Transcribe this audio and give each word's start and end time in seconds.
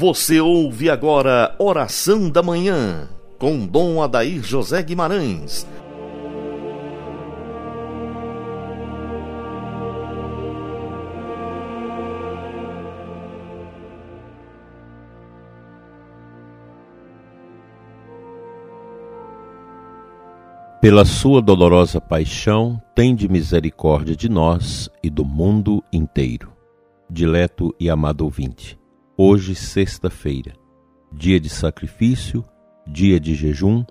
Você 0.00 0.40
ouve 0.40 0.88
agora 0.88 1.54
Oração 1.58 2.30
da 2.30 2.42
Manhã, 2.42 3.06
com 3.38 3.66
Dom 3.66 4.02
Adair 4.02 4.42
José 4.42 4.82
Guimarães. 4.82 5.66
Pela 20.80 21.04
sua 21.04 21.42
dolorosa 21.42 22.00
paixão, 22.00 22.80
tende 22.94 23.28
misericórdia 23.28 24.16
de 24.16 24.30
nós 24.30 24.88
e 25.02 25.10
do 25.10 25.26
mundo 25.26 25.84
inteiro. 25.92 26.50
Dileto 27.10 27.74
e 27.78 27.90
amado 27.90 28.22
ouvinte, 28.22 28.79
hoje, 29.22 29.54
sexta-feira, 29.54 30.54
dia 31.12 31.38
de 31.38 31.50
sacrifício, 31.50 32.42
dia 32.86 33.20
de 33.20 33.34
jejum, 33.34 33.84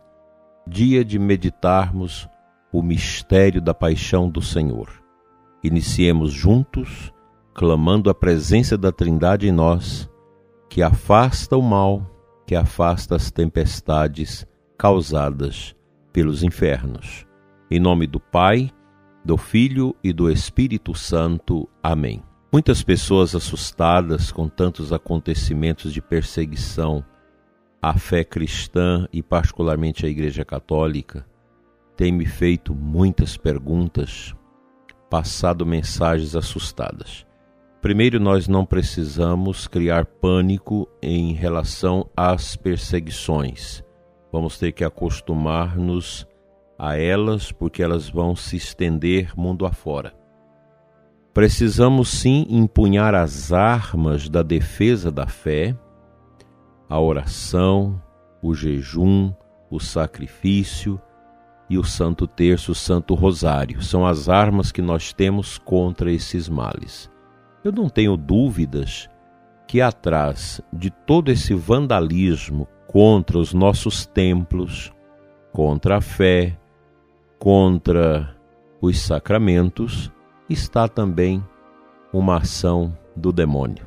dia 0.66 1.06
de 1.06 1.20
meditarmos 1.20 2.28
o 2.74 2.82
mistério 2.82 3.62
da 3.62 3.72
paixão 3.72 4.28
do 4.28 4.42
Senhor. 4.42 4.90
Iniciemos 5.64 6.34
juntos, 6.34 7.14
clamando 7.54 8.10
a 8.10 8.16
presença 8.16 8.76
da 8.76 8.92
Trindade 8.92 9.48
em 9.48 9.52
nós, 9.52 10.10
que 10.68 10.82
afasta 10.82 11.56
o 11.56 11.62
mal, 11.62 12.09
que 12.48 12.56
afasta 12.56 13.16
as 13.16 13.30
tempestades 13.30 14.48
causadas 14.80 15.76
pelos 16.12 16.42
infernos. 16.42 17.28
Em 17.70 17.80
nome 17.80 18.08
do 18.08 18.20
Pai, 18.20 18.72
do 19.23 19.38
Filho 19.38 19.96
e 20.03 20.12
do 20.12 20.28
Espírito 20.28 20.96
Santo. 20.96 21.70
Amém. 21.84 22.28
Muitas 22.52 22.81
pessoas 22.81 23.36
assustadas 23.36 24.31
com 24.31 24.50
tantos 24.50 24.92
acontecimentos 24.92 25.94
de 25.94 26.02
perseguição 26.02 27.06
à 27.80 27.94
fé 27.94 28.23
cristã 28.23 29.08
e 29.14 29.22
particularmente 29.22 30.03
à 30.03 30.09
Igreja 30.09 30.44
Católica 30.44 31.28
têm 31.95 32.11
me 32.11 32.25
feito 32.25 32.73
muitas 32.73 33.38
perguntas, 33.38 34.33
passado 35.11 35.64
mensagens 35.64 36.36
assustadas. 36.36 37.23
Primeiro, 37.83 38.19
nós 38.19 38.47
não 38.47 38.66
precisamos 38.66 39.67
criar 39.67 40.06
pânico 40.06 40.89
em 41.03 41.34
relação 41.34 42.09
às 42.17 42.56
perseguições. 42.56 43.84
Vamos 44.31 44.58
ter 44.58 44.72
que 44.72 44.84
acostumar-nos 44.84 46.28
a 46.80 46.97
elas, 46.97 47.52
porque 47.52 47.84
elas 47.84 48.09
vão 48.09 48.36
se 48.36 48.58
estender 48.58 49.38
mundo 49.38 49.67
afora. 49.67 50.19
Precisamos 51.40 52.09
sim 52.09 52.45
empunhar 52.50 53.16
as 53.16 53.54
armas 53.54 54.28
da 54.28 54.44
defesa 54.44 55.09
da 55.09 55.26
fé, 55.26 55.73
a 56.90 57.00
oração, 57.00 58.02
o 58.44 58.54
jejum, 58.54 59.31
o 59.72 59.80
sacrifício 59.80 61.00
e 61.70 61.78
o 61.78 61.84
Santo 61.86 62.28
Terço, 62.28 62.73
o 62.73 62.76
Santo 62.76 63.16
Rosário. 63.16 63.81
São 63.81 64.06
as 64.06 64.28
armas 64.28 64.70
que 64.70 64.81
nós 64.81 65.14
temos 65.14 65.58
contra 65.58 66.12
esses 66.12 66.50
males. 66.50 67.09
Eu 67.64 67.72
não 67.72 67.88
tenho 67.88 68.18
dúvidas 68.18 69.09
que 69.66 69.80
atrás 69.80 70.59
de 70.74 70.90
todo 70.90 71.31
esse 71.31 71.53
vandalismo 71.53 72.68
contra 72.86 73.40
os 73.40 73.53
nossos 73.53 74.06
templos, 74.06 74.92
contra 75.53 76.00
a 76.00 76.02
fé, 76.02 76.59
contra 77.40 78.36
os 78.81 79.00
sacramentos, 79.00 80.12
está 80.50 80.88
também 80.88 81.44
uma 82.11 82.38
ação 82.38 82.97
do 83.16 83.31
demônio. 83.31 83.85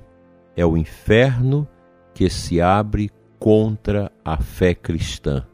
É 0.57 0.65
o 0.65 0.77
inferno 0.77 1.67
que 2.15 2.29
se 2.29 2.61
abre 2.61 3.11
contra 3.39 4.13
a 4.25 4.37
fé 4.37 4.75
cristã. 4.75 5.45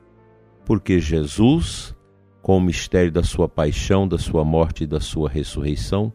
Porque 0.64 1.00
Jesus, 1.00 1.96
com 2.42 2.58
o 2.58 2.60
mistério 2.60 3.10
da 3.10 3.22
sua 3.22 3.48
paixão, 3.48 4.06
da 4.06 4.18
sua 4.18 4.44
morte 4.44 4.84
e 4.84 4.86
da 4.86 5.00
sua 5.00 5.28
ressurreição, 5.28 6.12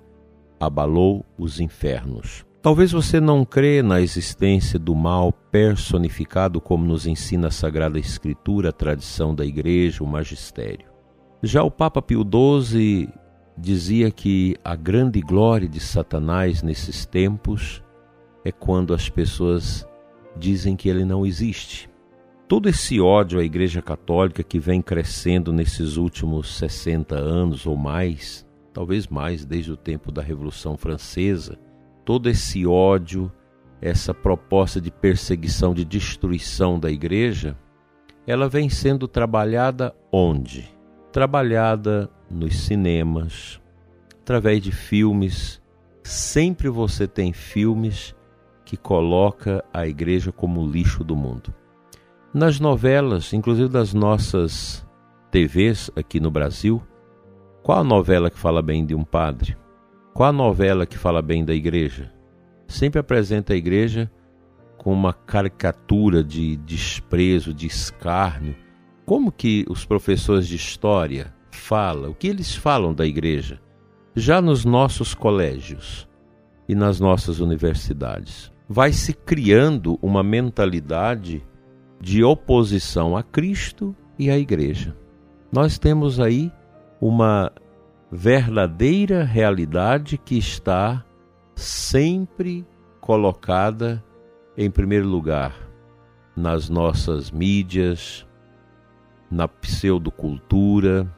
abalou 0.60 1.26
os 1.38 1.60
infernos. 1.60 2.46
Talvez 2.62 2.92
você 2.92 3.20
não 3.20 3.44
crê 3.44 3.82
na 3.82 4.00
existência 4.00 4.80
do 4.80 4.96
mal 4.96 5.34
personificado 5.34 6.62
como 6.62 6.86
nos 6.86 7.06
ensina 7.06 7.48
a 7.48 7.52
Sagrada 7.52 8.00
Escritura, 8.00 8.70
a 8.70 8.74
tradição 8.74 9.36
da 9.36 9.46
Igreja, 9.46 10.04
o 10.04 10.08
magistério. 10.08 10.86
Já 11.42 11.62
o 11.62 11.70
Papa 11.70 12.02
Pio 12.02 12.24
XII 12.24 13.10
dizia 13.58 14.10
que 14.12 14.56
a 14.64 14.76
grande 14.76 15.22
glória 15.22 15.68
de 15.68 15.80
Satanás 15.80 16.64
nesses 16.64 17.06
tempos 17.06 17.84
é 18.44 18.52
quando 18.52 18.94
as 18.94 19.10
pessoas 19.10 19.88
dizem 20.36 20.76
que 20.76 20.90
ele 20.90 21.06
não 21.06 21.26
existe. 21.26 21.90
Todo 22.48 22.68
esse 22.68 23.00
ódio 23.00 23.40
à 23.40 23.44
Igreja 23.44 23.82
Católica 23.82 24.44
que 24.44 24.60
vem 24.60 24.82
crescendo 24.82 25.54
nesses 25.54 25.98
últimos 25.98 26.58
60 26.58 27.16
anos 27.16 27.66
ou 27.66 27.78
mais, 27.78 28.46
talvez 28.74 29.08
mais 29.08 29.46
desde 29.46 29.72
o 29.72 29.78
tempo 29.78 30.12
da 30.12 30.22
Revolução 30.22 30.76
Francesa, 30.76 31.58
todo 32.04 32.30
esse 32.30 32.66
ódio, 32.66 33.32
essa 33.82 34.14
proposta 34.14 34.82
de 34.82 34.92
perseguição, 34.92 35.74
de 35.74 35.86
destruição 35.86 36.80
da 36.80 36.92
Igreja, 36.92 37.58
ela 38.26 38.48
vem 38.48 38.70
sendo 38.70 39.08
trabalhada 39.08 39.96
onde? 40.12 40.70
Trabalhada 41.12 42.10
nos 42.34 42.56
cinemas, 42.62 43.62
através 44.20 44.62
de 44.62 44.72
filmes. 44.72 45.62
Sempre 46.04 46.68
você 46.70 47.08
tem 47.08 47.32
filmes 47.32 48.16
que 48.66 48.76
coloca 48.76 49.64
a 49.74 49.88
igreja 49.88 50.32
como 50.32 50.66
lixo 50.66 51.04
do 51.04 51.16
mundo. 51.16 51.54
Nas 52.34 52.60
novelas, 52.60 53.32
inclusive 53.32 53.70
das 53.70 53.94
nossas 53.94 54.86
TVs 55.32 55.92
aqui 55.96 56.20
no 56.20 56.32
Brasil, 56.32 56.82
qual 57.62 57.80
a 57.80 57.84
novela 57.84 58.30
que 58.30 58.38
fala 58.38 58.62
bem 58.62 58.86
de 58.86 58.94
um 58.96 59.04
padre? 59.04 59.56
Qual 60.14 60.28
a 60.28 60.34
novela 60.34 60.86
que 60.86 60.98
fala 60.98 61.22
bem 61.22 61.46
da 61.46 61.54
igreja? 61.54 62.12
Sempre 62.68 63.00
apresenta 63.00 63.54
a 63.54 63.56
igreja 63.56 64.12
com 64.78 64.92
uma 64.92 65.14
caricatura 65.14 66.24
de 66.24 66.58
desprezo, 66.58 67.54
de 67.54 67.68
escárnio. 67.68 68.56
Como 69.06 69.32
que 69.32 69.66
os 69.70 69.86
professores 69.86 70.48
de 70.48 70.56
história 70.56 71.34
fala, 71.64 72.10
o 72.10 72.14
que 72.14 72.28
eles 72.28 72.54
falam 72.54 72.94
da 72.94 73.06
igreja, 73.06 73.60
já 74.14 74.42
nos 74.42 74.66
nossos 74.66 75.16
colégios 75.16 76.08
e 76.68 76.76
nas 76.76 77.00
nossas 77.00 77.40
universidades. 77.40 78.52
Vai 78.68 78.92
se 78.92 79.14
criando 79.14 79.98
uma 80.02 80.22
mentalidade 80.22 81.42
de 82.02 82.22
oposição 82.22 83.16
a 83.16 83.24
Cristo 83.24 83.96
e 84.20 84.30
à 84.30 84.38
igreja. 84.38 84.96
Nós 85.52 85.80
temos 85.80 86.20
aí 86.20 86.52
uma 87.00 87.50
verdadeira 88.12 89.24
realidade 89.24 90.18
que 90.18 90.38
está 90.38 91.04
sempre 91.56 92.68
colocada 93.00 94.04
em 94.58 94.70
primeiro 94.70 95.08
lugar 95.08 95.56
nas 96.36 96.68
nossas 96.68 97.32
mídias, 97.32 98.28
na 99.32 99.48
pseudocultura, 99.48 101.10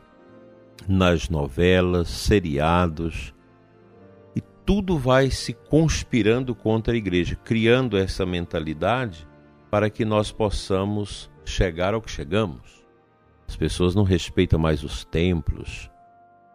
nas 0.88 1.30
novelas, 1.30 2.10
seriados, 2.10 3.34
e 4.36 4.42
tudo 4.66 4.98
vai 4.98 5.30
se 5.30 5.54
conspirando 5.54 6.54
contra 6.54 6.94
a 6.94 6.98
igreja, 6.98 7.36
criando 7.36 7.98
essa 7.98 8.26
mentalidade 8.26 9.28
para 9.70 9.90
que 9.90 10.06
nós 10.06 10.32
possamos 10.32 11.30
chegar 11.44 11.94
ao 11.94 12.02
que 12.02 12.12
chegamos. 12.12 12.86
As 13.48 13.56
pessoas 13.56 13.96
não 13.96 14.04
respeitam 14.04 14.60
mais 14.60 14.84
os 14.84 15.04
templos, 15.06 15.90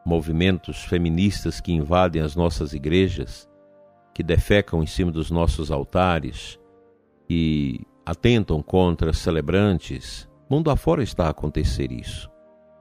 movimentos 0.05 0.83
feministas 0.85 1.61
que 1.61 1.73
invadem 1.73 2.23
as 2.23 2.35
nossas 2.35 2.73
igrejas, 2.73 3.49
que 4.15 4.23
defecam 4.23 4.83
em 4.83 4.87
cima 4.87 5.11
dos 5.11 5.31
nossos 5.31 5.71
altares 5.71 6.59
e 7.29 7.81
atentam 8.05 8.61
contra 8.61 9.13
celebrantes. 9.13 10.29
Mundo 10.49 10.71
afora 10.71 11.03
está 11.03 11.27
a 11.27 11.31
acontecer 11.31 11.93
isso 11.93 12.31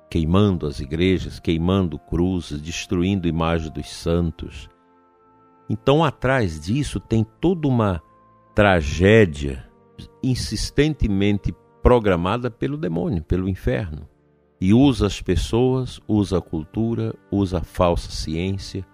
queimando 0.09 0.65
as 0.65 0.79
igrejas, 0.79 1.39
queimando 1.39 1.99
cruzes, 1.99 2.61
destruindo 2.61 3.27
imagens 3.27 3.69
dos 3.69 3.89
santos. 3.89 4.69
Então, 5.69 6.03
atrás 6.03 6.59
disso 6.59 6.99
tem 6.99 7.23
toda 7.39 7.67
uma 7.67 8.01
tragédia 8.55 9.69
insistentemente 10.23 11.53
programada 11.83 12.49
pelo 12.49 12.77
demônio, 12.77 13.23
pelo 13.23 13.47
inferno. 13.47 14.07
E 14.59 14.73
usa 14.73 15.05
as 15.05 15.21
pessoas, 15.21 16.01
usa 16.07 16.39
a 16.39 16.41
cultura, 16.41 17.15
usa 17.31 17.59
a 17.59 17.63
falsa 17.63 18.11
ciência, 18.11 18.85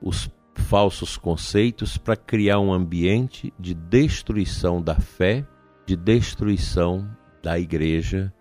os 0.00 0.28
falsos 0.54 1.16
conceitos 1.16 1.96
para 1.96 2.16
criar 2.16 2.58
um 2.58 2.72
ambiente 2.72 3.52
de 3.58 3.74
destruição 3.74 4.82
da 4.82 4.94
fé, 4.96 5.46
de 5.86 5.94
destruição 5.94 7.08
da 7.42 7.58
igreja 7.58 8.32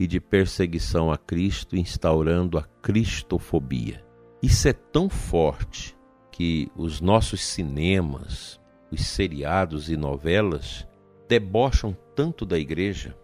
e 0.00 0.06
de 0.06 0.18
perseguição 0.18 1.12
a 1.12 1.18
Cristo, 1.18 1.76
instaurando 1.76 2.56
a 2.56 2.62
cristofobia. 2.80 4.02
Isso 4.42 4.66
é 4.66 4.72
tão 4.72 5.10
forte 5.10 5.94
que 6.32 6.72
os 6.74 7.02
nossos 7.02 7.44
cinemas, 7.44 8.58
os 8.90 9.04
seriados 9.06 9.90
e 9.90 9.98
novelas 9.98 10.88
debocham 11.28 11.94
tanto 12.16 12.46
da 12.46 12.58
igreja, 12.58 13.14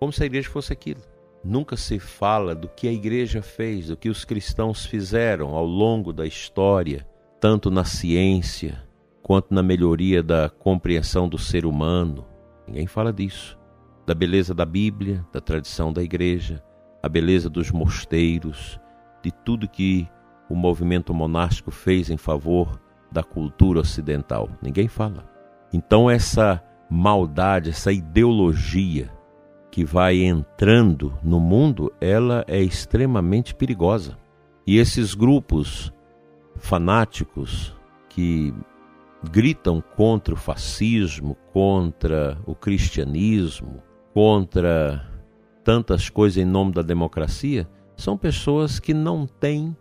como 0.00 0.10
se 0.10 0.22
a 0.22 0.26
igreja 0.26 0.48
fosse 0.48 0.72
aquilo. 0.72 1.02
Nunca 1.44 1.76
se 1.76 1.98
fala 1.98 2.54
do 2.54 2.66
que 2.66 2.88
a 2.88 2.92
igreja 2.92 3.42
fez, 3.42 3.88
do 3.88 3.96
que 3.96 4.08
os 4.08 4.24
cristãos 4.24 4.86
fizeram 4.86 5.54
ao 5.54 5.66
longo 5.66 6.14
da 6.14 6.24
história, 6.24 7.06
tanto 7.38 7.70
na 7.70 7.84
ciência 7.84 8.82
quanto 9.22 9.52
na 9.52 9.62
melhoria 9.62 10.22
da 10.22 10.48
compreensão 10.48 11.28
do 11.28 11.36
ser 11.36 11.66
humano. 11.66 12.24
Ninguém 12.66 12.86
fala 12.86 13.12
disso. 13.12 13.60
Da 14.12 14.14
beleza 14.14 14.52
da 14.52 14.66
Bíblia, 14.66 15.24
da 15.32 15.40
tradição 15.40 15.90
da 15.90 16.02
igreja, 16.02 16.62
a 17.02 17.08
beleza 17.08 17.48
dos 17.48 17.70
mosteiros, 17.70 18.78
de 19.22 19.30
tudo 19.30 19.66
que 19.66 20.06
o 20.50 20.54
movimento 20.54 21.14
monástico 21.14 21.70
fez 21.70 22.10
em 22.10 22.18
favor 22.18 22.78
da 23.10 23.22
cultura 23.22 23.80
ocidental. 23.80 24.50
Ninguém 24.60 24.86
fala. 24.86 25.24
Então, 25.72 26.10
essa 26.10 26.62
maldade, 26.90 27.70
essa 27.70 27.90
ideologia 27.90 29.10
que 29.70 29.82
vai 29.82 30.22
entrando 30.22 31.18
no 31.22 31.40
mundo, 31.40 31.90
ela 31.98 32.44
é 32.46 32.60
extremamente 32.60 33.54
perigosa. 33.54 34.18
E 34.66 34.76
esses 34.76 35.14
grupos 35.14 35.90
fanáticos 36.56 37.74
que 38.10 38.52
gritam 39.30 39.82
contra 39.96 40.34
o 40.34 40.36
fascismo, 40.36 41.34
contra 41.50 42.38
o 42.44 42.54
cristianismo, 42.54 43.82
contra 44.12 45.06
tantas 45.64 46.08
coisas 46.08 46.42
em 46.42 46.44
nome 46.44 46.72
da 46.72 46.82
democracia, 46.82 47.68
são 47.96 48.16
pessoas 48.16 48.78
que 48.78 48.92
não 48.92 49.26
têm 49.26 49.76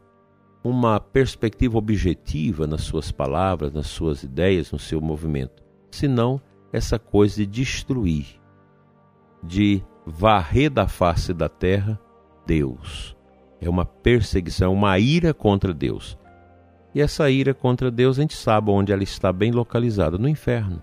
uma 0.64 1.00
perspectiva 1.00 1.78
objetiva 1.78 2.68
nas 2.68 2.82
suas 2.82 3.12
palavras, 3.12 3.74
nas 3.74 3.88
suas 3.88 4.24
ideias, 4.24 4.72
no 4.72 4.78
seu 4.78 5.02
movimento, 5.02 5.64
senão 5.90 6.40
essa 6.72 7.00
coisa 7.00 7.38
de 7.38 7.46
destruir, 7.46 8.40
de 9.44 9.84
varrer 10.06 10.70
da 10.70 10.88
face 10.88 11.34
da 11.34 11.50
terra 11.50 12.00
Deus. 12.46 13.16
É 13.60 13.70
uma 13.70 13.86
perseguição, 13.86 14.74
uma 14.74 14.98
ira 14.98 15.34
contra 15.34 15.74
Deus. 15.74 16.18
E 16.94 17.02
essa 17.02 17.30
ira 17.30 17.54
contra 17.54 17.90
Deus 17.90 18.18
a 18.18 18.22
gente 18.22 18.36
sabe 18.36 18.70
onde 18.72 18.92
ela 18.92 19.04
está 19.04 19.32
bem 19.32 19.52
localizada, 19.52 20.18
no 20.18 20.28
inferno. 20.28 20.82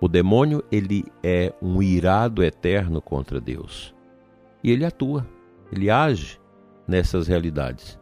O 0.00 0.08
demônio, 0.08 0.62
ele 0.70 1.04
é 1.22 1.52
um 1.60 1.82
irado 1.82 2.42
eterno 2.42 3.00
contra 3.00 3.40
Deus. 3.40 3.94
E 4.62 4.70
ele 4.70 4.84
atua, 4.84 5.26
ele 5.72 5.90
age 5.90 6.38
nessas 6.86 7.26
realidades. 7.26 7.98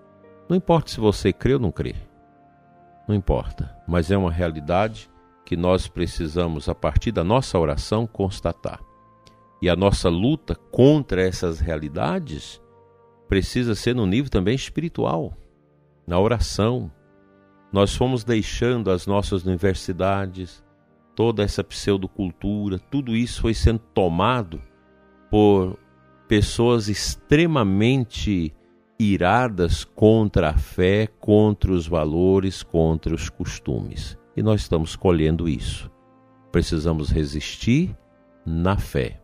Não 0.48 0.56
importa 0.56 0.90
se 0.90 0.98
você 0.98 1.32
crê 1.32 1.54
ou 1.54 1.60
não 1.60 1.70
crê. 1.70 1.94
Não 3.06 3.14
importa, 3.14 3.76
mas 3.86 4.10
é 4.10 4.16
uma 4.16 4.32
realidade 4.32 5.10
que 5.44 5.56
nós 5.56 5.86
precisamos, 5.86 6.68
a 6.68 6.74
partir 6.74 7.12
da 7.12 7.22
nossa 7.22 7.58
oração, 7.58 8.06
constatar. 8.06 8.80
E 9.60 9.68
a 9.68 9.76
nossa 9.76 10.08
luta 10.08 10.54
contra 10.54 11.22
essas 11.22 11.60
realidades 11.60 12.60
precisa 13.28 13.74
ser 13.74 13.94
no 13.94 14.06
nível 14.06 14.30
também 14.30 14.54
espiritual, 14.54 15.34
na 16.06 16.18
oração. 16.18 16.90
Nós 17.70 17.94
fomos 17.94 18.24
deixando 18.24 18.90
as 18.90 19.06
nossas 19.06 19.44
universidades, 19.44 20.63
toda 21.14 21.42
essa 21.42 21.62
pseudocultura, 21.62 22.78
tudo 22.78 23.16
isso 23.16 23.40
foi 23.40 23.54
sendo 23.54 23.78
tomado 23.78 24.60
por 25.30 25.78
pessoas 26.28 26.88
extremamente 26.88 28.54
iradas 28.98 29.84
contra 29.84 30.50
a 30.50 30.54
fé, 30.54 31.06
contra 31.20 31.72
os 31.72 31.86
valores, 31.86 32.62
contra 32.62 33.14
os 33.14 33.28
costumes. 33.28 34.18
E 34.36 34.42
nós 34.42 34.62
estamos 34.62 34.96
colhendo 34.96 35.48
isso. 35.48 35.90
Precisamos 36.50 37.10
resistir 37.10 37.96
na 38.46 38.76
fé. 38.76 39.20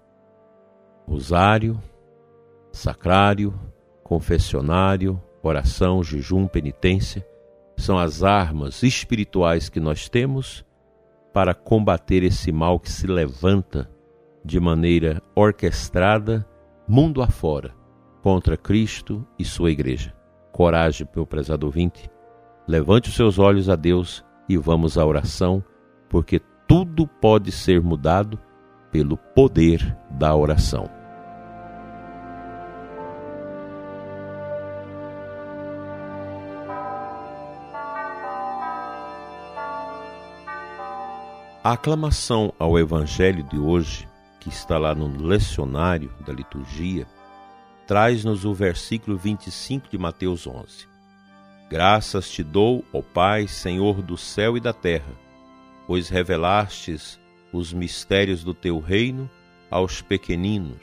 Rosário, 1.06 1.80
sacrário, 2.72 3.54
confessionário, 4.02 5.20
oração, 5.42 6.02
jejum, 6.02 6.46
penitência 6.46 7.26
são 7.76 7.98
as 7.98 8.22
armas 8.22 8.82
espirituais 8.82 9.68
que 9.68 9.80
nós 9.80 10.08
temos 10.08 10.64
para 11.32 11.54
combater 11.54 12.22
esse 12.22 12.50
mal 12.52 12.78
que 12.78 12.90
se 12.90 13.06
levanta 13.06 13.90
de 14.44 14.58
maneira 14.58 15.22
orquestrada 15.34 16.46
mundo 16.88 17.22
afora 17.22 17.74
contra 18.22 18.56
Cristo 18.56 19.26
e 19.38 19.44
sua 19.44 19.70
igreja. 19.70 20.14
Coragem, 20.52 21.08
meu 21.14 21.26
prezado 21.26 21.66
ouvinte, 21.66 22.10
levante 22.66 23.08
os 23.08 23.14
seus 23.14 23.38
olhos 23.38 23.68
a 23.68 23.76
Deus 23.76 24.24
e 24.48 24.56
vamos 24.56 24.98
à 24.98 25.06
oração, 25.06 25.64
porque 26.08 26.40
tudo 26.66 27.06
pode 27.06 27.52
ser 27.52 27.80
mudado 27.80 28.38
pelo 28.90 29.16
poder 29.16 29.96
da 30.10 30.34
oração. 30.34 30.99
A 41.70 41.74
aclamação 41.74 42.52
ao 42.58 42.76
Evangelho 42.76 43.44
de 43.44 43.56
hoje, 43.56 44.08
que 44.40 44.48
está 44.48 44.76
lá 44.76 44.92
no 44.92 45.06
lecionário 45.24 46.12
da 46.26 46.32
liturgia, 46.32 47.06
traz-nos 47.86 48.44
o 48.44 48.52
versículo 48.52 49.16
25 49.16 49.88
de 49.88 49.96
Mateus 49.96 50.48
11. 50.48 50.88
Graças 51.70 52.28
te 52.28 52.42
dou, 52.42 52.84
ó 52.92 53.00
Pai, 53.00 53.46
Senhor 53.46 54.02
do 54.02 54.16
céu 54.16 54.56
e 54.56 54.60
da 54.60 54.72
terra, 54.72 55.12
pois 55.86 56.08
revelastes 56.08 57.20
os 57.52 57.72
mistérios 57.72 58.42
do 58.42 58.52
teu 58.52 58.80
reino 58.80 59.30
aos 59.70 60.02
pequeninos, 60.02 60.82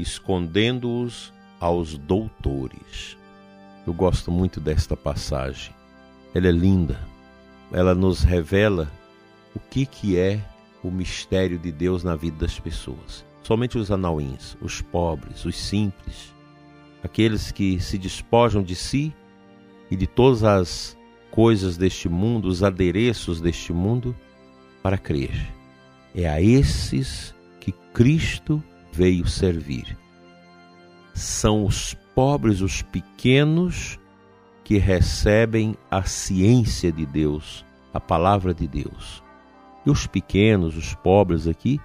escondendo-os 0.00 1.32
aos 1.60 1.96
doutores. 1.96 3.16
Eu 3.86 3.94
gosto 3.94 4.32
muito 4.32 4.58
desta 4.58 4.96
passagem. 4.96 5.72
Ela 6.34 6.48
é 6.48 6.50
linda. 6.50 6.98
Ela 7.70 7.94
nos 7.94 8.24
revela 8.24 8.90
o 9.58 9.60
que 9.70 9.84
que 9.84 10.16
é 10.16 10.40
o 10.84 10.90
mistério 10.90 11.58
de 11.58 11.72
Deus 11.72 12.04
na 12.04 12.14
vida 12.14 12.38
das 12.38 12.60
pessoas. 12.60 13.26
Somente 13.42 13.76
os 13.76 13.90
anauins, 13.90 14.56
os 14.60 14.80
pobres, 14.80 15.44
os 15.44 15.56
simples, 15.56 16.32
aqueles 17.02 17.50
que 17.50 17.80
se 17.80 17.98
despojam 17.98 18.62
de 18.62 18.76
si 18.76 19.12
e 19.90 19.96
de 19.96 20.06
todas 20.06 20.44
as 20.44 20.96
coisas 21.32 21.76
deste 21.76 22.08
mundo, 22.08 22.46
os 22.46 22.62
adereços 22.62 23.40
deste 23.40 23.72
mundo, 23.72 24.14
para 24.80 24.96
crer. 24.96 25.52
É 26.14 26.28
a 26.28 26.40
esses 26.40 27.34
que 27.58 27.72
Cristo 27.92 28.62
veio 28.92 29.26
servir. 29.26 29.98
São 31.14 31.64
os 31.64 31.94
pobres, 32.14 32.60
os 32.60 32.80
pequenos, 32.80 33.98
que 34.62 34.78
recebem 34.78 35.74
a 35.90 36.04
ciência 36.04 36.92
de 36.92 37.04
Deus, 37.04 37.64
a 37.92 37.98
palavra 37.98 38.54
de 38.54 38.68
Deus. 38.68 39.26
E 39.88 39.90
os 39.90 40.06
pequenos, 40.06 40.76
os 40.76 40.92
pobres 40.92 41.46
aqui, 41.46 41.80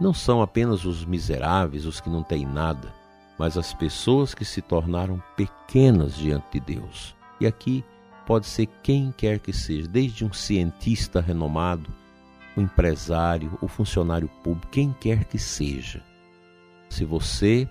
não 0.00 0.12
são 0.12 0.42
apenas 0.42 0.84
os 0.84 1.04
miseráveis, 1.04 1.86
os 1.86 2.00
que 2.00 2.10
não 2.10 2.24
têm 2.24 2.44
nada, 2.44 2.92
mas 3.38 3.56
as 3.56 3.72
pessoas 3.72 4.34
que 4.34 4.44
se 4.44 4.60
tornaram 4.60 5.22
pequenas 5.36 6.16
diante 6.16 6.58
de 6.58 6.74
Deus. 6.74 7.14
E 7.40 7.46
aqui 7.46 7.84
pode 8.26 8.46
ser 8.46 8.66
quem 8.82 9.14
quer 9.16 9.38
que 9.38 9.52
seja, 9.52 9.86
desde 9.86 10.24
um 10.24 10.32
cientista 10.32 11.20
renomado, 11.20 11.94
um 12.56 12.62
empresário, 12.62 13.56
o 13.62 13.66
um 13.66 13.68
funcionário 13.68 14.26
público, 14.42 14.72
quem 14.72 14.92
quer 14.92 15.22
que 15.22 15.38
seja. 15.38 16.02
Se 16.88 17.04
você 17.04 17.70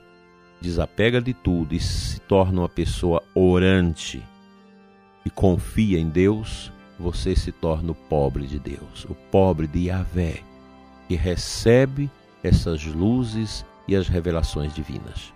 desapega 0.61 1.21
de 1.21 1.33
tudo 1.33 1.75
e 1.75 1.79
se 1.81 2.21
torna 2.21 2.61
uma 2.61 2.69
pessoa 2.69 3.21
orante 3.35 4.23
e 5.25 5.29
confia 5.29 5.99
em 5.99 6.07
Deus, 6.07 6.71
você 6.99 7.35
se 7.35 7.51
torna 7.51 7.91
o 7.91 7.95
pobre 7.95 8.45
de 8.45 8.59
Deus, 8.59 9.05
o 9.09 9.15
pobre 9.31 9.67
de 9.67 9.87
Yahvé 9.87 10.41
que 11.07 11.15
recebe 11.15 12.09
essas 12.43 12.83
luzes 12.85 13.65
e 13.87 13.95
as 13.95 14.07
revelações 14.07 14.73
divinas. 14.73 15.33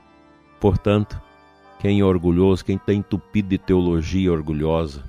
Portanto, 0.60 1.22
quem 1.80 2.00
é 2.00 2.04
orgulhoso, 2.04 2.66
quem 2.66 2.78
está 2.78 2.94
entupido 2.94 3.50
de 3.50 3.58
teologia 3.58 4.32
orgulhosa, 4.32 5.04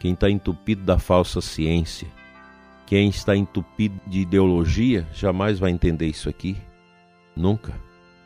quem 0.00 0.14
está 0.14 0.28
entupido 0.28 0.82
da 0.82 0.98
falsa 0.98 1.40
ciência, 1.40 2.08
quem 2.86 3.08
está 3.08 3.36
entupido 3.36 4.00
de 4.06 4.20
ideologia, 4.20 5.06
jamais 5.14 5.58
vai 5.58 5.70
entender 5.70 6.06
isso 6.06 6.28
aqui. 6.28 6.56
Nunca. 7.36 7.72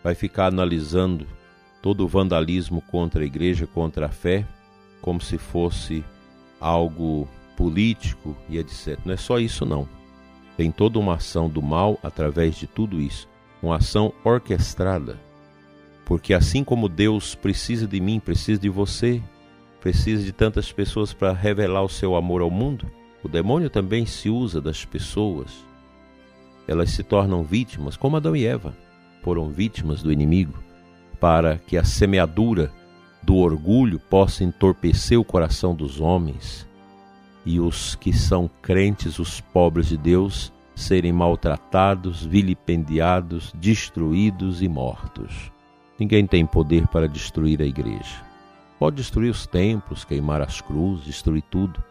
Vai 0.02 0.14
ficar 0.14 0.46
analisando 0.46 1.26
todo 1.82 2.04
o 2.04 2.08
vandalismo 2.08 2.80
contra 2.80 3.22
a 3.22 3.26
igreja, 3.26 3.66
contra 3.66 4.06
a 4.06 4.08
fé, 4.08 4.46
como 5.02 5.20
se 5.20 5.36
fosse 5.36 6.04
algo 6.60 7.28
político 7.56 8.36
e 8.48 8.58
etc. 8.58 8.98
Não 9.04 9.14
é 9.14 9.16
só 9.16 9.38
isso, 9.38 9.64
não 9.64 9.88
tem 10.56 10.70
toda 10.70 10.98
uma 10.98 11.16
ação 11.16 11.50
do 11.50 11.60
mal 11.60 11.98
através 12.02 12.54
de 12.56 12.66
tudo 12.66 13.00
isso, 13.00 13.28
uma 13.62 13.76
ação 13.76 14.12
orquestrada. 14.24 15.20
Porque 16.04 16.32
assim 16.32 16.64
como 16.64 16.88
Deus 16.88 17.34
precisa 17.34 17.86
de 17.86 18.00
mim, 18.00 18.18
precisa 18.18 18.60
de 18.60 18.68
você, 18.68 19.20
precisa 19.80 20.22
de 20.22 20.32
tantas 20.32 20.72
pessoas 20.72 21.12
para 21.12 21.32
revelar 21.32 21.82
o 21.82 21.88
seu 21.88 22.16
amor 22.16 22.40
ao 22.40 22.50
mundo, 22.50 22.90
o 23.22 23.28
demônio 23.28 23.68
também 23.68 24.06
se 24.06 24.30
usa 24.30 24.60
das 24.60 24.84
pessoas 24.84 25.66
elas 26.66 26.90
se 26.90 27.02
tornam 27.02 27.44
vítimas, 27.44 27.96
como 27.96 28.16
Adão 28.16 28.34
e 28.34 28.44
Eva 28.44 28.76
foram 29.22 29.48
vítimas 29.48 30.02
do 30.02 30.12
inimigo, 30.12 30.54
para 31.20 31.58
que 31.58 31.76
a 31.76 31.84
semeadura 31.84 32.72
do 33.22 33.36
orgulho 33.36 33.98
possa 33.98 34.44
entorpecer 34.44 35.18
o 35.18 35.24
coração 35.24 35.74
dos 35.74 36.00
homens 36.00 36.66
e 37.46 37.60
os 37.60 37.94
que 37.94 38.12
são 38.12 38.50
crentes, 38.60 39.20
os 39.20 39.40
pobres 39.40 39.86
de 39.86 39.96
Deus, 39.96 40.52
serem 40.74 41.12
maltratados, 41.12 42.26
vilipendiados, 42.26 43.52
destruídos 43.54 44.60
e 44.60 44.68
mortos. 44.68 45.50
Ninguém 45.98 46.26
tem 46.26 46.44
poder 46.44 46.88
para 46.88 47.08
destruir 47.08 47.62
a 47.62 47.64
igreja. 47.64 48.26
Pode 48.78 48.96
destruir 48.96 49.30
os 49.30 49.46
templos, 49.46 50.04
queimar 50.04 50.42
as 50.42 50.60
cruzes, 50.60 51.06
destruir 51.06 51.42
tudo, 51.48 51.82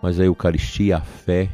mas 0.00 0.20
a 0.20 0.24
Eucaristia, 0.24 0.98
a 0.98 1.00
fé, 1.00 1.50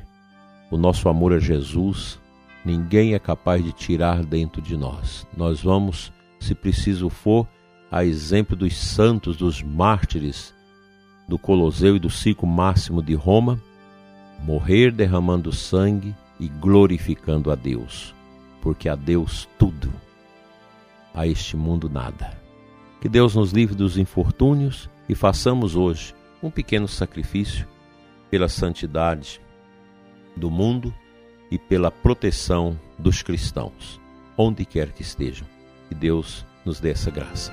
o 0.71 0.77
nosso 0.77 1.09
amor 1.09 1.33
a 1.33 1.39
Jesus, 1.39 2.19
ninguém 2.65 3.15
é 3.15 3.19
capaz 3.19 3.65
de 3.65 3.73
tirar 3.73 4.25
dentro 4.25 4.61
de 4.61 4.77
nós. 4.77 5.27
Nós 5.35 5.63
vamos, 5.63 6.13
se 6.41 6.55
preciso 6.55 7.09
for, 7.09 7.47
a 7.91 8.05
exemplo 8.05 8.57
dos 8.57 8.77
santos, 8.77 9.37
dos 9.37 9.63
mártires 9.63 10.53
do 11.27 11.39
Coloseu 11.39 11.97
e 11.97 11.99
do 11.99 12.11
Ciclo 12.11 12.47
Máximo 12.47 13.03
de 13.03 13.15
Roma, 13.15 13.61
morrer 14.43 14.91
derramando 14.91 15.53
sangue 15.53 16.15
e 16.39 16.49
glorificando 16.49 17.51
a 17.51 17.55
Deus, 17.55 18.15
porque 18.61 18.89
a 18.89 18.95
Deus 18.95 19.49
tudo, 19.59 19.93
a 21.15 21.27
este 21.27 21.57
mundo 21.57 21.89
nada. 21.89 22.37
Que 23.01 23.09
Deus 23.09 23.35
nos 23.35 23.53
livre 23.53 23.75
dos 23.75 23.99
infortúnios 23.99 24.89
e 25.09 25.15
façamos 25.15 25.75
hoje 25.75 26.15
um 26.43 26.51
pequeno 26.51 26.89
sacrifício 26.89 27.67
pela 28.31 28.49
santidade 28.49 29.41
do 30.37 30.51
mundo 30.51 30.93
e 31.51 31.59
pela 31.59 31.91
proteção 31.91 32.79
dos 32.99 33.23
cristãos, 33.23 34.01
onde 34.37 34.65
quer 34.65 34.91
que 34.93 35.03
estejam. 35.03 35.47
Que 35.89 35.95
Deus 35.95 36.47
nos 36.65 36.81
dê 36.81 36.91
essa 36.91 37.11
graça. 37.11 37.53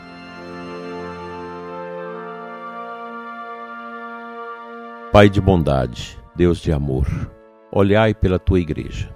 Pai 5.11 5.27
de 5.27 5.41
bondade, 5.41 6.19
Deus 6.35 6.59
de 6.59 6.71
amor, 6.71 7.07
olhai 7.71 8.13
pela 8.13 8.37
tua 8.37 8.59
igreja. 8.59 9.09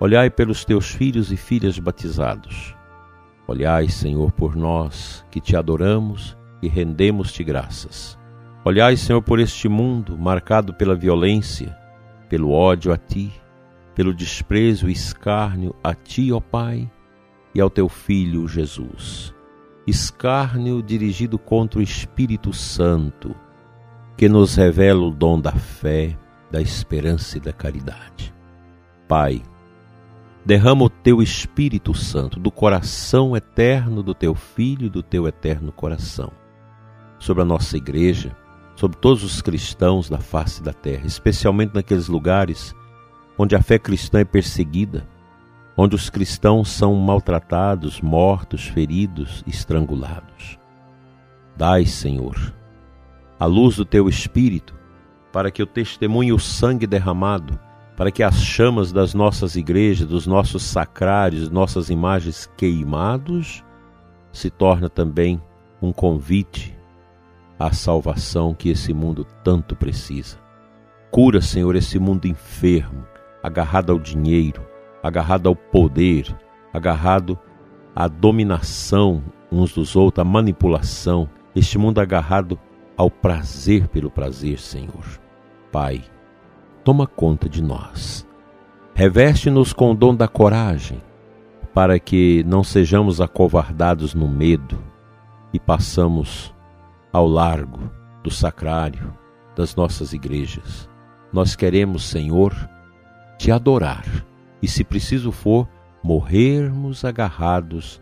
Olhai 0.00 0.30
pelos 0.30 0.64
teus 0.64 0.90
filhos 0.90 1.30
e 1.30 1.36
filhas 1.36 1.78
batizados. 1.78 2.74
Olhai, 3.46 3.90
Senhor, 3.90 4.32
por 4.32 4.56
nós 4.56 5.22
que 5.30 5.38
te 5.38 5.54
adoramos 5.54 6.34
e 6.62 6.68
rendemos-te 6.68 7.44
graças. 7.44 8.18
Olhai, 8.64 8.96
Senhor, 8.96 9.20
por 9.20 9.38
este 9.38 9.68
mundo 9.68 10.16
marcado 10.16 10.72
pela 10.72 10.96
violência, 10.96 11.76
pelo 12.30 12.50
ódio 12.50 12.90
a 12.90 12.96
ti, 12.96 13.30
pelo 13.94 14.14
desprezo 14.14 14.88
e 14.88 14.92
escárnio 14.92 15.76
a 15.84 15.92
ti, 15.92 16.32
ó 16.32 16.40
Pai, 16.40 16.90
e 17.54 17.60
ao 17.60 17.68
teu 17.68 17.86
Filho 17.86 18.48
Jesus. 18.48 19.34
Escárnio 19.86 20.82
dirigido 20.82 21.38
contra 21.38 21.80
o 21.80 21.82
Espírito 21.82 22.50
Santo, 22.54 23.36
que 24.16 24.28
nos 24.28 24.54
revela 24.54 25.02
o 25.02 25.10
dom 25.10 25.38
da 25.40 25.52
fé, 25.52 26.16
da 26.50 26.60
esperança 26.60 27.36
e 27.36 27.40
da 27.40 27.52
caridade. 27.52 28.34
Pai, 29.06 29.42
derrama 30.44 30.84
o 30.84 30.90
teu 30.90 31.22
Espírito 31.22 31.92
Santo 31.92 32.40
do 32.40 32.50
coração 32.50 33.36
eterno 33.36 34.02
do 34.02 34.14
teu 34.14 34.34
Filho 34.34 34.88
do 34.88 35.02
teu 35.02 35.26
eterno 35.26 35.70
coração 35.70 36.30
sobre 37.18 37.42
a 37.42 37.46
nossa 37.46 37.76
igreja, 37.76 38.34
sobre 38.74 38.96
todos 38.98 39.22
os 39.22 39.42
cristãos 39.42 40.08
da 40.08 40.18
face 40.18 40.62
da 40.62 40.72
terra, 40.72 41.06
especialmente 41.06 41.74
naqueles 41.74 42.08
lugares 42.08 42.74
onde 43.38 43.54
a 43.54 43.62
fé 43.62 43.78
cristã 43.78 44.20
é 44.20 44.24
perseguida, 44.24 45.06
onde 45.76 45.94
os 45.94 46.08
cristãos 46.08 46.70
são 46.70 46.94
maltratados, 46.94 48.00
mortos, 48.00 48.66
feridos, 48.66 49.44
estrangulados. 49.46 50.58
Dai, 51.56 51.84
Senhor, 51.84 52.54
a 53.38 53.46
luz 53.46 53.76
do 53.76 53.84
teu 53.84 54.08
Espírito, 54.08 54.74
para 55.32 55.50
que 55.50 55.60
eu 55.60 55.66
testemunhe 55.66 56.32
o 56.32 56.38
sangue 56.38 56.86
derramado, 56.86 57.58
para 57.96 58.10
que 58.10 58.22
as 58.22 58.36
chamas 58.42 58.92
das 58.92 59.14
nossas 59.14 59.56
igrejas, 59.56 60.06
dos 60.06 60.26
nossos 60.26 60.62
sacrários, 60.62 61.50
nossas 61.50 61.90
imagens 61.90 62.50
queimados, 62.56 63.64
se 64.32 64.50
torne 64.50 64.88
também 64.88 65.40
um 65.80 65.92
convite 65.92 66.76
à 67.58 67.72
salvação 67.72 68.54
que 68.54 68.68
esse 68.68 68.92
mundo 68.92 69.26
tanto 69.42 69.74
precisa. 69.74 70.38
Cura, 71.10 71.40
Senhor, 71.40 71.74
esse 71.76 71.98
mundo 71.98 72.26
enfermo, 72.26 73.06
agarrado 73.42 73.92
ao 73.92 73.98
dinheiro, 73.98 74.62
agarrado 75.02 75.48
ao 75.48 75.56
poder, 75.56 76.34
agarrado 76.72 77.38
à 77.94 78.08
dominação 78.08 79.22
uns 79.50 79.72
dos 79.72 79.96
outros, 79.96 80.20
à 80.20 80.28
manipulação, 80.28 81.28
este 81.54 81.78
mundo 81.78 81.98
agarrado 81.98 82.58
ao 82.96 83.10
prazer 83.10 83.88
pelo 83.88 84.10
prazer, 84.10 84.58
Senhor. 84.58 85.20
Pai, 85.70 86.02
toma 86.82 87.06
conta 87.06 87.48
de 87.48 87.62
nós. 87.62 88.26
Reveste-nos 88.94 89.72
com 89.72 89.90
o 89.90 89.94
dom 89.94 90.14
da 90.14 90.26
coragem, 90.26 91.02
para 91.74 91.98
que 91.98 92.42
não 92.46 92.64
sejamos 92.64 93.20
acovardados 93.20 94.14
no 94.14 94.26
medo 94.26 94.78
e 95.52 95.60
passamos 95.60 96.54
ao 97.12 97.28
largo 97.28 97.90
do 98.22 98.30
sacrário 98.30 99.12
das 99.54 99.76
nossas 99.76 100.12
igrejas. 100.12 100.88
Nós 101.32 101.54
queremos, 101.54 102.04
Senhor, 102.04 102.54
te 103.36 103.50
adorar 103.50 104.04
e, 104.62 104.68
se 104.68 104.82
preciso 104.82 105.30
for, 105.30 105.68
morrermos 106.02 107.04
agarrados 107.04 108.00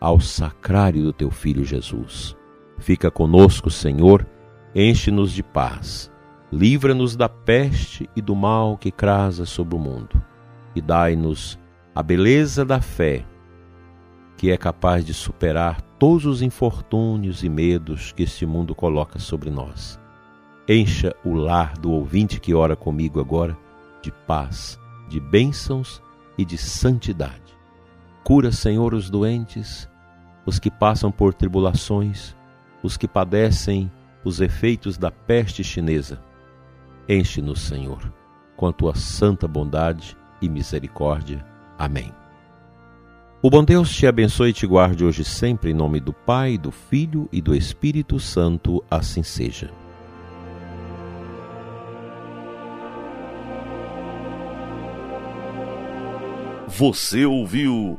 ao 0.00 0.18
sacrário 0.18 1.02
do 1.02 1.12
teu 1.12 1.30
Filho 1.30 1.64
Jesus. 1.64 2.36
Fica 2.80 3.10
conosco, 3.10 3.70
Senhor, 3.70 4.26
enche-nos 4.74 5.32
de 5.32 5.42
paz, 5.42 6.10
livra-nos 6.50 7.14
da 7.14 7.28
peste 7.28 8.08
e 8.16 8.22
do 8.22 8.34
mal 8.34 8.78
que 8.78 8.90
crasa 8.90 9.44
sobre 9.44 9.76
o 9.76 9.78
mundo, 9.78 10.20
e 10.74 10.80
dai-nos 10.80 11.58
a 11.94 12.02
beleza 12.02 12.64
da 12.64 12.80
fé, 12.80 13.24
que 14.34 14.50
é 14.50 14.56
capaz 14.56 15.04
de 15.04 15.12
superar 15.12 15.82
todos 15.98 16.24
os 16.24 16.40
infortúnios 16.40 17.44
e 17.44 17.50
medos 17.50 18.12
que 18.12 18.22
este 18.22 18.46
mundo 18.46 18.74
coloca 18.74 19.18
sobre 19.18 19.50
nós. 19.50 20.00
Encha 20.66 21.14
o 21.22 21.34
lar 21.34 21.74
do 21.76 21.92
ouvinte 21.92 22.40
que 22.40 22.54
ora 22.54 22.74
comigo 22.74 23.20
agora 23.20 23.56
de 24.02 24.10
paz, 24.10 24.80
de 25.06 25.20
bênçãos 25.20 26.02
e 26.38 26.46
de 26.46 26.56
santidade. 26.56 27.58
Cura, 28.24 28.50
Senhor, 28.50 28.94
os 28.94 29.10
doentes, 29.10 29.86
os 30.46 30.58
que 30.58 30.70
passam 30.70 31.12
por 31.12 31.34
tribulações, 31.34 32.34
os 32.82 32.96
que 32.96 33.08
padecem 33.08 33.90
os 34.24 34.40
efeitos 34.40 34.98
da 34.98 35.10
peste 35.10 35.64
chinesa. 35.64 36.20
Enche-nos, 37.08 37.60
Senhor, 37.60 38.12
com 38.56 38.66
a 38.66 38.72
tua 38.72 38.94
santa 38.94 39.48
bondade 39.48 40.16
e 40.40 40.48
misericórdia. 40.48 41.44
Amém. 41.78 42.12
O 43.42 43.48
bom 43.48 43.64
Deus 43.64 43.90
te 43.90 44.06
abençoe 44.06 44.50
e 44.50 44.52
te 44.52 44.66
guarde 44.66 45.04
hoje 45.04 45.24
sempre, 45.24 45.70
em 45.70 45.74
nome 45.74 45.98
do 45.98 46.12
Pai, 46.12 46.58
do 46.58 46.70
Filho 46.70 47.26
e 47.32 47.40
do 47.40 47.54
Espírito 47.54 48.20
Santo, 48.20 48.84
assim 48.90 49.22
seja. 49.22 49.70
Você 56.68 57.24
ouviu 57.24 57.98